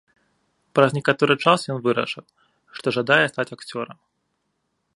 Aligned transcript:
Праз 0.77 0.89
некаторы 0.97 1.33
час 1.43 1.59
ён 1.75 1.83
вырашыў, 1.85 2.25
што 2.79 2.87
жадае 2.97 3.21
стаць 3.35 3.49
акцёрам. 3.57 3.97